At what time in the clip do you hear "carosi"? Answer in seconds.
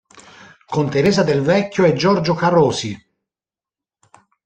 2.33-2.97